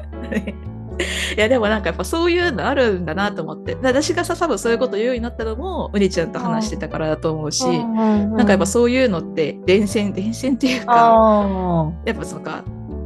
[1.37, 12.63] いやでもなんかやっぱそういうのあるんだなと思ってで私がさ多分そういうこと言うようになったのもうにちゃんと話してたからだと思うし、ななんかやっぱそういうのって伝染伝染っていうかあやっぱそのか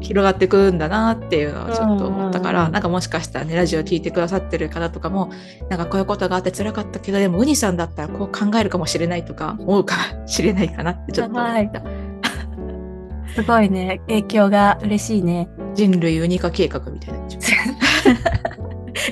[0.07, 5.31] 広がってくんだなっていうのはちょっと思ったから、うんうんうんなんかもしかしたらねラジオ聞いてくださってる方とかも
[5.71, 11.85] なんかこういうことがあって辛かったけどでもウニさんだったらこう考えるかもしれないとか思うかもしれないかなってちょっと思った、あ、
[13.35, 14.01] すごいね。
[14.09, 15.49] 影響が嬉しいね。
[15.75, 17.21] 人類ウニ化計画みたいな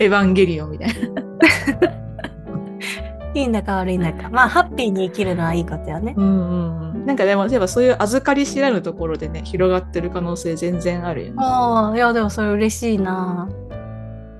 [0.01, 0.95] エヴァンゲリオンみたいな。
[3.35, 4.29] いいんだか悪いんだか。
[4.31, 6.15] まあ、ハッピーに生きるのはいいことよね。
[6.17, 11.37] うんうんうん、なんかでも例えばそういう預かり知らぬところでね広がってる可能性全然あるよね。
[11.39, 13.49] ああ、いや、でもそれ嬉しいな。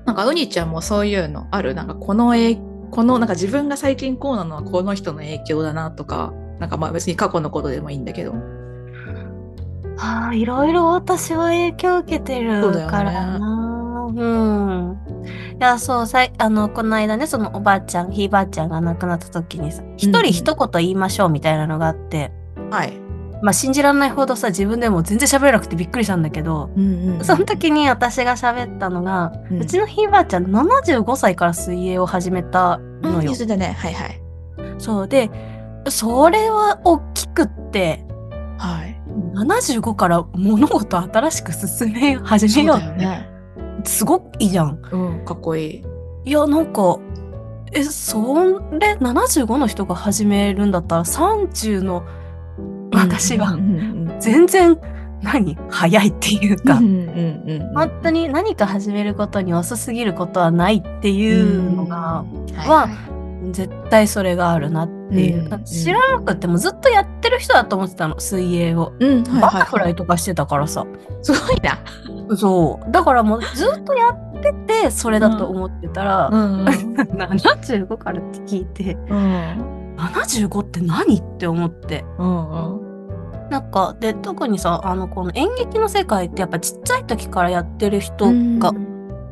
[0.05, 1.73] なんかうにちゃんもそういうのある？
[1.73, 2.59] なんかこの影
[2.91, 8.33] このなんか自分が最近こうなのはこの人の影響だなとかなんかまあ別に過去のことでもいいんだけど。
[9.97, 14.07] ああ、いろいろ私は影響を受けてるからな。
[14.07, 14.97] うん。
[15.57, 22.33] いや、そう、さい、あの、この間ね、そのおばあちゃん、ひいばあちゃんが亡くなった時にさ、一人一言言いましょうみたいなのがあって、
[22.75, 22.93] はい。
[23.41, 33.75] まあ信じられないほどさ、自分でも全然喋れなくてびっくりしたんだけど、うんうんその時に私が喋ったのが、ううんちのひいばあちゃん75歳から水泳を始めたのようんね。
[33.77, 34.21] はいはい。
[34.77, 35.29] そうで、
[35.89, 38.05] それは大きくって、
[38.57, 39.01] はい。
[39.35, 43.29] 75から物事新しく進め始めようって、ね。
[43.83, 44.81] すごくいいじゃん。
[44.91, 45.83] うん、かっこいい。
[46.25, 46.97] いや、なんか、
[47.71, 48.17] え、そ
[48.79, 52.03] れ、75の人が始めるんだったら、30の
[52.95, 53.57] 私は
[54.19, 54.77] 全然、
[55.21, 62.23] 何早いっていうか、本当に何か始めることに遅すぎることはないっていうのが、
[62.55, 62.87] は
[63.51, 65.49] 絶対それがあるなっていう。
[65.51, 68.93] うん知らなくてもずっとやってる人だと思ってたの、水泳を。
[69.41, 70.85] バはいタフライとかしてたからさ。
[71.21, 71.79] すごいな。
[72.35, 72.91] そう。
[72.91, 74.53] だからもうずっとやって
[74.83, 76.65] て、それだと思ってたら、んうん。
[76.95, 79.95] 75からって聞いて、うん。
[79.97, 82.05] 75って何って思って。
[82.17, 82.84] うんうん。
[83.49, 88.25] なんか、で、特にさ、あの、この演劇の世界ってやっぱちっちゃい時からやってる人
[88.59, 88.73] が、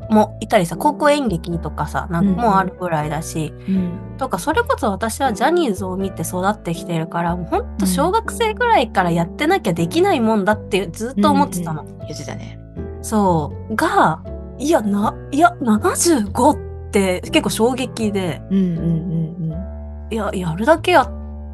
[0.09, 4.15] もいたりさ、高校演劇とかさ、なんかもうあるぐらいだし、うん。
[4.17, 11.85] とか、それこそ私はジャニーズを見て育ってきてるから、もうほんと小学生ぐらいからやってなきゃできないもんだってずっと思ってたの。
[12.07, 12.59] 言ってたね。
[13.01, 13.75] そう。
[13.75, 14.21] が、
[14.59, 18.89] いや、な、いや、75って結構衝撃で、うんうんう
[19.29, 19.33] ん
[20.11, 21.09] いや、やるだけやっ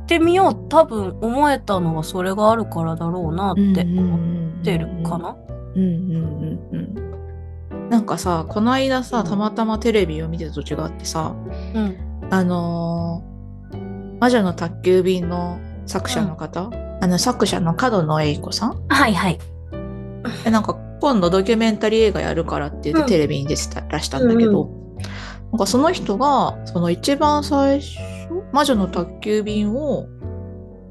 [0.10, 0.70] てみよう。
[0.70, 4.18] 多分思えたのはそれがあるからだろうなって思
[4.60, 5.38] ってるかな。
[5.76, 6.60] うんうんうん
[7.72, 7.90] うん。
[7.90, 11.34] なんかさ、この間さ、たまたまテレビを見てた時があってさ、
[11.74, 11.98] うん。
[12.30, 13.30] あのー
[14.20, 16.70] 魔女の宅急便の作者の方、
[17.02, 18.86] あの作者の角野栄子さん？
[18.90, 19.40] はいはい。
[20.44, 24.70] でなんか今度ドキュメンタリー映画やるからって言ってうんテレビに出てたらしたんだけど、
[25.54, 27.98] なんかその人がその一番最初
[28.52, 30.08] 魔女の宅急便を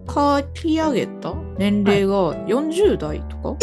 [0.08, 1.34] 書き上げた？
[1.58, 3.56] 年齢が40代とか、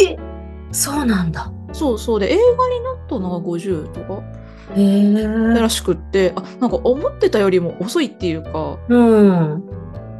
[0.72, 1.52] そうなんだ。
[1.72, 4.22] そうそうで映画になったのが50とか？
[4.76, 5.24] へえ。
[5.58, 9.62] らしくってあなんか思ってたよりも遅いっていうかうん。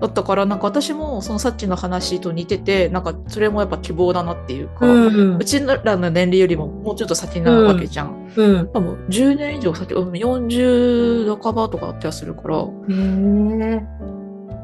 [0.01, 5.45] だったからなんか私もそのさっきの話と似ててなんかそれもやっぱ希望だなっていうか、うんう。
[5.45, 8.31] ちらの年齢よりももうちょっと先なわけじゃん。
[8.37, 8.69] うん。
[8.73, 12.97] 多分10年以上先、うん40半ばとかだったりするから、へえ。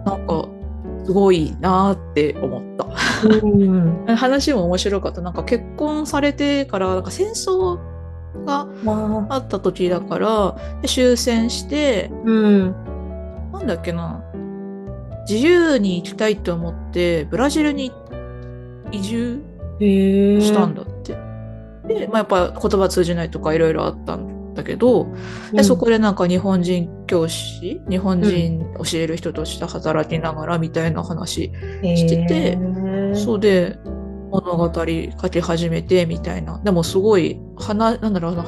[0.04, 0.48] なんか
[1.04, 2.86] すごいなーって思った。
[3.42, 4.04] うん。
[4.14, 5.22] 話も面白かった。
[5.22, 7.78] なんか結婚されてからなんか戦争
[8.44, 9.36] がまあ。
[9.36, 12.74] あった時だからで終戦してうん。
[13.52, 14.22] なんだっけな
[15.28, 17.92] 自由に生きたいと思ってブラジルに
[18.90, 19.42] 移住。
[19.80, 21.16] したんだって。
[21.86, 25.12] で、まあ、やっぱ言葉通じないとかいろいろあったんだけど、
[25.52, 32.58] でそこでなんか日本人教師日本人教える人として働きながらみたいな話、してて
[33.14, 33.78] そうで
[34.30, 38.44] 物語書き始めてみたいなでもすごい話なんだろうな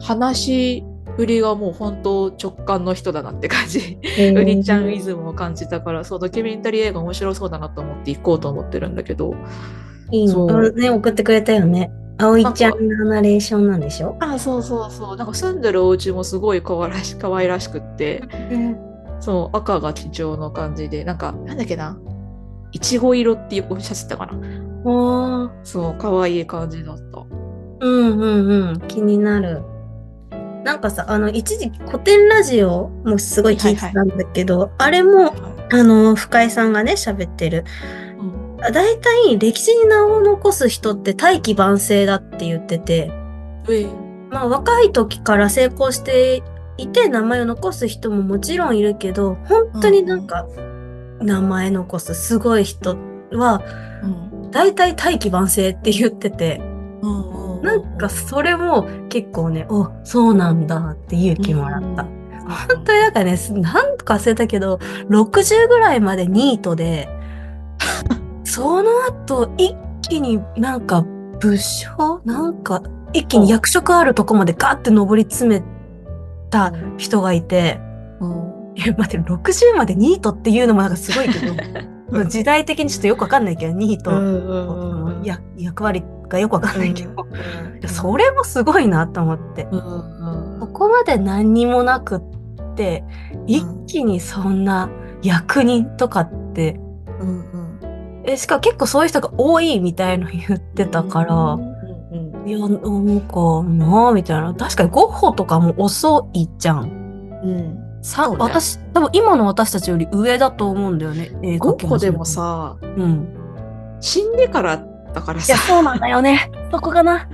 [0.00, 0.84] 話
[1.18, 3.98] 振りがもう本当直感の人だなって感じ。
[4.00, 9.34] へえうにちゃんイズムを感じたからそうドキュメンタリー映画面白そうだなと思って行こうと思ってるんだけど。
[10.12, 10.46] いいそう。
[10.46, 10.70] の。
[10.70, 11.90] ね、送ってくれたよね。
[12.18, 14.16] 葵ちゃんのナレーションなんでしょ？
[14.20, 15.16] あそうそうそう。
[15.16, 18.22] なんか住んでるお家もすごい可愛らし可愛らしくって。
[19.18, 21.02] そう赤が基調の感じで。
[21.02, 21.98] なんかなんだっけな。
[22.70, 24.34] いちご色っておっしゃってたかな。
[24.84, 27.26] あそう可愛い感じだった。
[27.80, 28.80] うんうんうん。
[28.86, 29.62] 気になる。
[30.64, 35.34] なんかさ、あの、一時期古典ラジオもすごい聞いてたんだけど、あれも、
[35.70, 37.64] あの、深井さんがね、喋ってる。
[38.18, 38.56] うん。
[38.58, 43.10] だいたい歴史に名を残す人って大器晩成だって言ってて、
[43.70, 43.86] え
[44.30, 46.42] まあ若い時から成功して
[46.76, 50.46] いて名前を残す人ももちろんいるけど、本当になんか
[51.20, 52.96] 名前残すすごい人
[53.32, 53.62] は
[54.02, 54.50] うん。
[54.50, 56.77] 大体大器晩成って言ってて、うん
[57.62, 62.04] なんかそれも結構ね、お、そうなんだって勇気もらった。
[62.48, 64.76] 本当になんかね、なんか忘れたけど、
[65.10, 67.08] 60ぐらいまでニートで、
[68.44, 71.04] その後一気になんか
[71.40, 75.64] 武将なんか一気に役職あるとこまでガーって上り詰め
[76.50, 77.80] た人がいて、
[78.20, 78.58] うん。
[78.76, 81.54] いや待って、60までニートっていうのもなんかすごいけど、
[82.28, 87.26] 時代的にちょっとよくわかんないけど、ニートのや役割がよくわかんないけど、
[87.88, 89.66] それもすごいなと思って。
[90.60, 93.04] ここまで何にもなくって、
[93.46, 94.90] 一気にそんな
[95.22, 96.80] 役人とかって、
[98.24, 101.58] えしかも結構そういう人が多いみたいの言ってたから、
[102.46, 104.54] いや、なんかなあみたいな。
[104.54, 106.82] 確かにゴッホとかも遅いじゃん。
[107.44, 107.87] うん。
[108.08, 111.30] さ、ね私、多分今の私たちより上だと思うんだよね。
[111.42, 112.76] 絵ゴ描きッホでもさ。
[112.82, 113.28] うん。
[114.00, 116.50] 死んでからだからさいや、、そうなんだよね。
[116.70, 117.28] そこかな。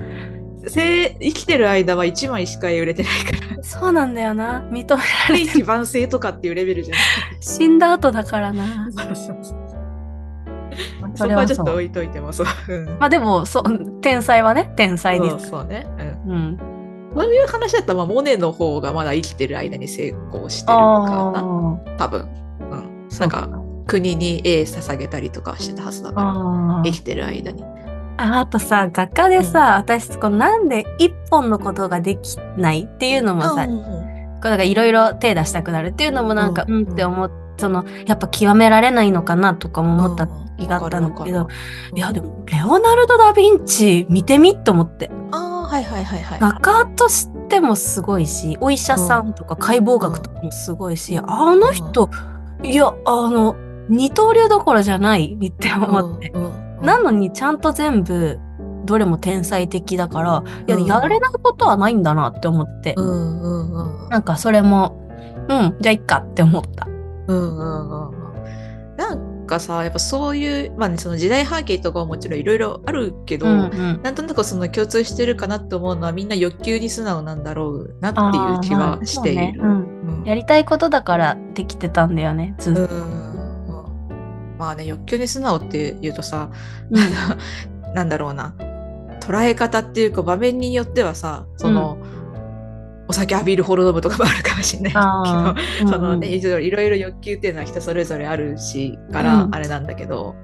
[0.67, 4.63] 生生きてる間は1枚しか売れてないから、そうなんだよな。
[4.71, 7.03] 認められて一番生とかっていうレベルじゃない。
[7.41, 8.91] 死んだ後だからな。
[8.91, 9.65] そうそうそう
[11.17, 12.47] そはちょっと置いといてもそう。
[12.69, 15.49] うんまあでも、そう、天才はね、天才でそうす。
[15.51, 15.87] そうね。
[16.27, 16.74] うんうん。
[17.15, 22.29] そういう話だったら、まあ、モネの方がまだ生きてる間に成功してるのかな、あ多分。
[22.61, 23.09] うん。
[23.19, 27.63] なんか、あ国に絵捧げたりとかしてたはずだから、あ生きてる間に。
[28.17, 40.27] ああとさ、画家でさ、私、このなんで一本のことができないっていうのもさ、うんこうなんかいろいろ手出したくなるっていうのもなんか、ううんん、って思っその、やっぱ極められないのかなとかも思った
[40.59, 41.49] 気があったんだけど、
[41.95, 45.11] いやでも、レオナルド・ダ・ヴィンチ見てみって思って。
[45.31, 45.44] ああ、
[45.75, 46.39] はいはいはいはい。
[46.41, 52.11] 画家としてもすごいし、お医者さんとか解剖学とかもすごいし、あの人、
[52.63, 53.57] いや、あの、
[53.89, 56.31] 二刀流どころじゃないって思って。
[56.31, 58.39] うんうんなのにちゃんと全部、
[58.85, 60.85] どれも天才的だから、いや、うん。
[60.85, 64.09] やれないことはないんだなって思って、うんうんうん。
[64.11, 65.09] なんかそれも、
[65.49, 66.87] うん、じゃあいっかって思った。
[67.29, 68.24] うんうんうん
[69.45, 74.01] かさやっぱそういう、まあね、その時代背景とかはもちろんいろいろあるけど、うんうん。
[74.03, 79.63] なんとなくその共通してるかなって思うのはみんな欲求に素直なんだろうなっていう気はしている。
[80.25, 82.83] やりたいことだからできてたんだよね、ずっと。
[82.83, 82.89] うん。
[82.89, 84.57] うん。
[84.59, 86.51] まあね欲求に素直って言うとさ、
[87.95, 88.55] なんだろうな。
[89.21, 91.99] 捉え方っていうか場面によってはさその、
[93.09, 94.93] お酒浴びるほど飲むとかもあるかもしれない
[95.79, 100.35] けどそのね、うんいろいろ欲求っていうのは人それぞれあるしからうんあれなんだけど、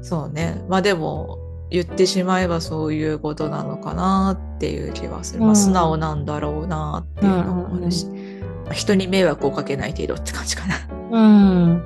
[0.00, 1.38] そうねまあでも
[1.70, 10.76] 言ってしまえばそういうことなのかなっていう気はする、まあ、うん素直なんだろうなっていうのもあるし、まあ人に迷惑をかけない程度って感じかな。
[11.10, 11.82] うん。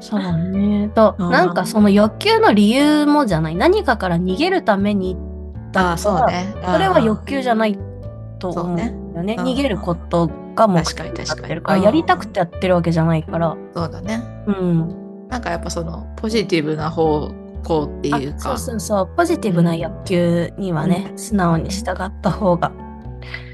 [0.00, 0.90] そうね。
[0.94, 3.56] と、 うんなんかその欲求の理由もじゃない。
[3.56, 5.16] 何かから逃げるために、
[5.74, 6.54] ああそうね。
[6.64, 7.78] それは欲求じゃない
[8.42, 8.84] と思うよ
[9.22, 9.36] ね。
[9.36, 13.56] うん逃げることが目的になってるから、やりたくてやってるわけじゃないから。
[13.74, 14.22] そうだね。
[14.46, 15.28] うん。
[15.28, 17.30] なんかやっぱそのポジティブな方
[17.64, 19.16] 向っていうかあそうそうそう。
[19.16, 22.72] ポジティブな欲求にはね、素直に従った方が。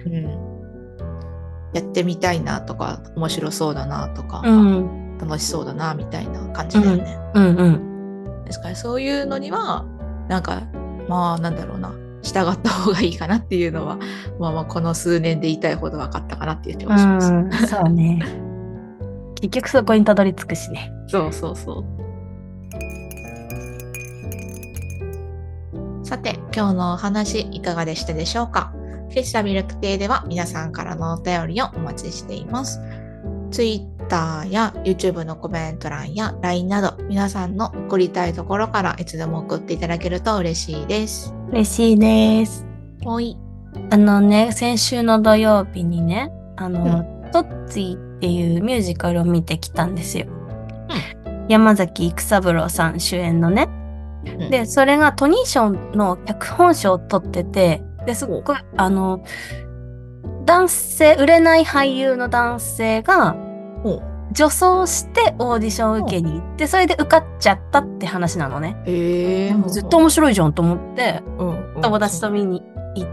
[0.06, 0.38] うん
[1.74, 5.18] やってみたいなとか面白そうだなとか、うん。
[5.18, 7.18] 楽しそうだなみたいな感じだよね。
[7.34, 7.68] うんう
[8.42, 8.44] ん。
[8.44, 9.84] ですからそういうのには
[10.28, 10.62] なんか
[11.08, 11.92] まあなんだろうな
[12.28, 13.98] 従った方がいいかなっていうのは
[14.38, 17.32] まあまあこの数年で言いたいほど分かったかなっていう気がします。
[17.32, 18.20] うん、そうね。
[19.40, 20.92] 結局そこにたどり着くしね。
[21.06, 21.84] そうそうそう。
[26.04, 28.72] さて、今日のお話いかがでしたでしょうか？
[29.10, 32.80] 喫茶ミルク亭では皆さんからのお便りをお待ちしています。
[33.50, 41.34] Twitter や YouTube のコメント欄や LINE など皆さんの送りたいところからいつでも送っていただけると嬉しいです。
[41.50, 42.66] 嬉しいです。
[43.02, 43.36] ほい。
[43.90, 50.26] あのね、先週の土曜日にね、あの、トッツィっていうミュージカルを見てきたんですよ。
[51.48, 53.68] 山崎育三郎さん主演のね。
[53.70, 53.78] うん
[54.50, 59.22] で、それがトニー賞の脚本賞を取ってて、で、すっごい、あの、
[60.48, 63.36] 男性、売れない俳優の男性が、
[63.82, 68.76] ほ女装してオーディションを受けに行って、それで受かっちゃったって話なのね。
[68.86, 72.62] へえずっと面白いじゃんと思って、うん友達と見に
[72.94, 73.08] 行っ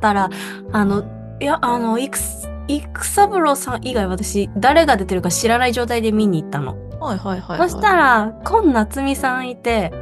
[0.00, 0.30] たら、
[0.72, 1.04] あの、
[1.40, 2.18] いや、あの、育
[2.66, 6.76] 育三郎さん以外私、誰が出てるか知らない状態で見に行ったの。
[6.98, 7.70] はいはいはい、はい。
[7.70, 9.92] そしたら、今夏美さんいて、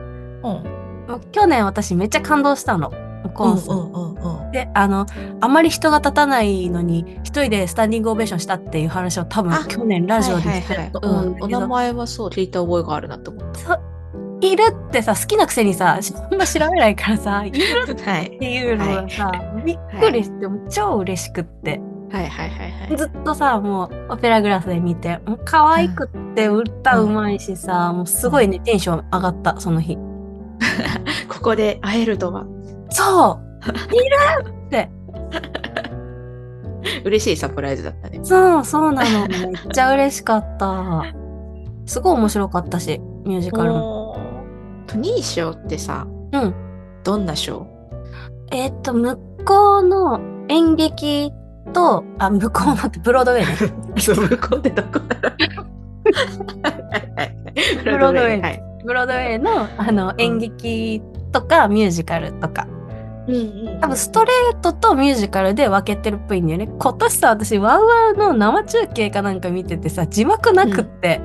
[0.43, 2.93] うん、去年私めっちゃ感動したの。
[3.35, 4.53] コンサートうんうんうんうん。
[4.53, 5.07] で、あの、
[5.41, 13.81] あまり人が立たないのに、一人でスタンディングオベーションしたっていう話を多分あ去年ラジオでうんだけど、うんお名前はそう聞いた覚えがあるなと思っそう
[14.41, 18.11] いるってさ、好きなくせにさ、あんま調べないからさ、いるた。
[18.11, 18.27] はい。
[18.27, 19.33] っていうのがさ、
[19.65, 21.81] びっくりして、もう超嬉しくって。
[22.11, 22.97] はいはいはいはい。
[22.97, 29.99] ずっとさ、もうオペラグラスで見て、もう可愛くって歌うまいしさ、もうすごいね、テンション上がった、その日。
[31.29, 32.47] ここで会えるとは。
[32.91, 33.99] そうい
[34.45, 34.91] るって。
[37.05, 38.21] 嬉しいサプライズだったね。
[38.23, 39.27] そう、そうなの。
[39.29, 41.05] めっちゃ嬉しかった。
[41.87, 44.19] すごい面白かったし、ミュージカルも。
[44.87, 46.55] トニー賞ってさ、うん。
[47.05, 47.67] どんな賞
[48.53, 48.79] えー？
[48.79, 51.33] っと、向こうの演劇
[51.73, 53.55] と、あ、向こうのってブロードウェイね。
[54.01, 55.35] そう、向こうってどこだろう
[57.85, 58.63] ブロードウェイはい。
[58.85, 62.67] ブロードウェイのあの演劇とかミュージカルとか
[63.29, 66.67] うんうん多分ストレートとミュージカルで分けてるっぽいんだよね。
[66.67, 71.21] 今年さ、私、ワウワウの生中継かなんか見ててさ、字幕なくって、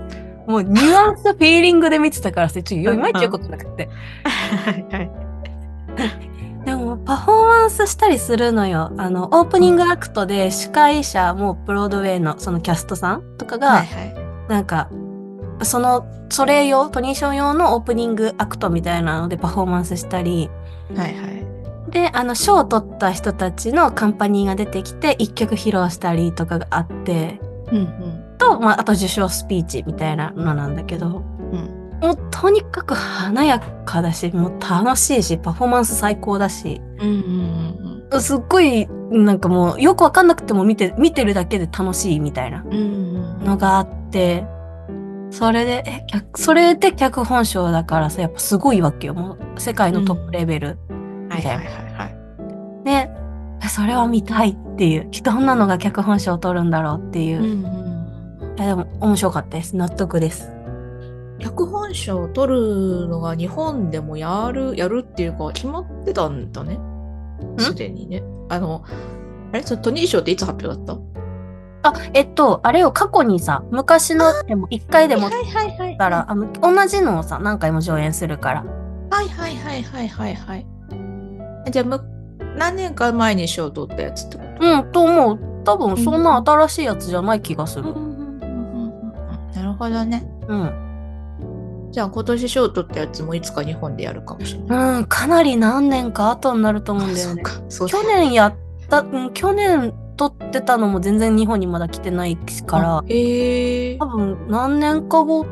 [0.48, 3.90] もうニュアンスとフィーリングで見てたからさ、ちょっといまいちよくなくって。
[6.66, 8.92] でも、パフォーマンスしたりするのよ。
[8.98, 14.16] あの、オープニングアクトで司会者もブロードウェイのそのキャストさんとかが、はいはい
[14.50, 14.90] なんか、
[15.62, 20.50] その、それ用、トニーション用のオープニングアクトみたいなのでパフォーマンスしたり、
[20.96, 21.53] はいはい
[21.94, 27.40] で、あの、賞を取った人たちのカンパニーが出てきて、一曲披露したりとかがあって、
[27.72, 28.38] うんうん。
[28.40, 32.00] と、まあ、あと受賞スピーチみたいなのなんだけど、うん。
[32.02, 37.12] もうとにかく華やかだし、もう楽しいし、パフォーマンス最高だし、うんう
[38.20, 44.46] んすっごい、なんかもう、よくわかんなくても見て、見てるだけで楽しいみたいなうんうんのがあって、
[45.32, 49.16] それで、え、脚それで脚本賞だからさ、やっぱすごいわけよ。
[49.16, 50.78] もう、世界のトップレベル。
[51.30, 51.83] はいはいはいはい
[52.84, 53.10] で、
[53.62, 57.38] えそれは見たいっていう、どんなのが脚本賞を取るんだろうっていう。
[57.40, 59.76] うんいうんやでも、面白かったです。
[59.76, 60.52] 納得です。
[61.40, 66.80] 脚本賞を取るのが日本でもやるやるっていうか決まってたんだね
[67.58, 68.86] すでにねあの
[69.52, 69.64] あれ？
[69.64, 70.98] そのトニー賞っていつ発表だっ
[71.82, 71.90] た？
[71.90, 78.64] あ、えっと、あれを過去にさ、昔のでも一回でもはいはいはいたら、あの、同じのをさ、何回も上演するから。
[79.10, 80.66] はいはいはいはいはいはい
[81.72, 82.00] じゃあむ
[82.58, 84.66] 何年か前に賞を取ったやつってこと？
[84.66, 85.40] うん、と思う。
[85.66, 87.86] 多分、そんな新しいやつじゃない気がする。
[89.56, 91.90] なるほどねうん。
[91.92, 97.44] じゃあ今年賞を取ったやつもいつか日本でやるかもしれないうん、かなり何年か後になると思うんだよね。
[97.70, 98.56] 去年やっ
[98.90, 102.36] た、うん、去年撮ってたのも全然日本にまだ来てない
[102.66, 105.46] からえ多分何年か後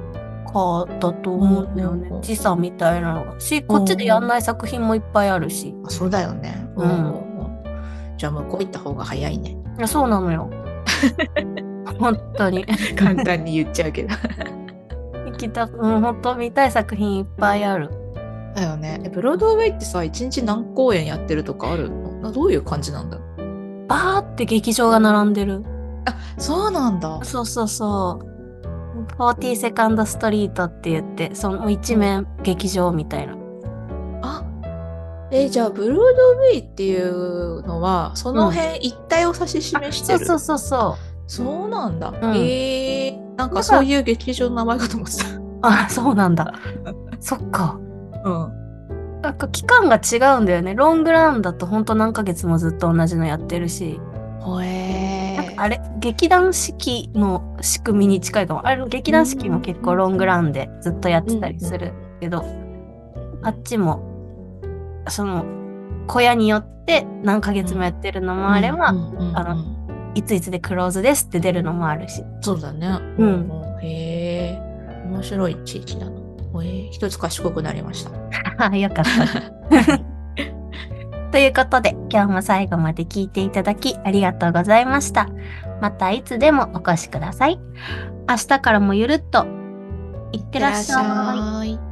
[0.51, 2.21] かだと思うんだよねうんうんうん。
[2.21, 3.39] 時差みたいなのが。
[3.39, 5.75] し、こっちでやんない作品もいっぱいあるし。
[5.85, 7.31] あそうだよねうんうん
[8.17, 10.49] じゃあ向こう行った方が早いねいや、そうなのよ。
[11.99, 12.65] 本当に。
[12.95, 14.09] 簡単に言っちゃうけど
[15.25, 17.89] 行きたく、うん、本当見たい作品いっぱいある。
[18.55, 22.11] だよねえブロードウェイってさ一日何公演やってるとかあるの？
[22.21, 23.17] などういう感じなんだ？
[23.87, 25.63] バーって劇場が並んでる。
[26.37, 28.30] そうなんだそうそうそう。
[29.17, 33.35] 40セカンドストリートって言って、その一面劇場みたいな。
[34.23, 34.43] あ
[35.31, 41.11] えじゃあブロードウェイっていうのはその辺一帯を指し示してる、そうそうそうそう。
[41.31, 45.25] そうなんだ、んえー、なんだかそういう劇場の名前かと思ってた
[45.85, 46.53] あ、そうなんだ。
[47.19, 47.79] そっか。
[48.25, 48.61] うん
[49.21, 50.73] なんか期間が違うんだよね。
[50.73, 54.01] ロングランだとほんと何ヶ月もずっと同じのやってるし。
[54.39, 55.10] ほえ
[55.61, 58.65] あれ、劇団四季の仕組みに近いかも。
[58.65, 62.43] あれ、劇団四季も結構ロングランでずっとやってたりするけど、
[63.43, 64.01] あっちも、
[65.07, 65.45] その、
[66.07, 72.23] 小屋によって何ヶ月もやってるのもあれば、あのいついつでクローズですって出るのもあるし。
[72.41, 72.97] そうだね。
[73.19, 73.51] うん
[73.83, 76.07] へえ、面白い地域だ
[76.63, 78.11] え、一つ賢くなりました。
[78.65, 80.01] あ よかった。
[81.31, 85.29] ということで、今日も最後まで聞いていただきありがとうございました。
[85.81, 87.59] またいつでもお越しください。
[88.27, 89.45] 明日からもゆるっと、
[90.33, 91.71] いってらっしゃい。
[91.71, 91.90] い。